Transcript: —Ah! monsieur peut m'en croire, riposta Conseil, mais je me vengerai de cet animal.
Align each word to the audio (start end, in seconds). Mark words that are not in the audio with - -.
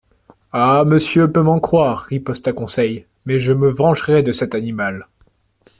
—Ah! 0.51 0.83
monsieur 0.83 1.31
peut 1.31 1.43
m'en 1.43 1.59
croire, 1.59 1.99
riposta 1.99 2.53
Conseil, 2.53 3.05
mais 3.27 3.37
je 3.37 3.53
me 3.53 3.69
vengerai 3.69 4.23
de 4.23 4.31
cet 4.31 4.55
animal. 4.55 5.07